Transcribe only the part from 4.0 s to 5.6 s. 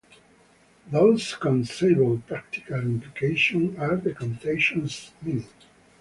conception's meaning.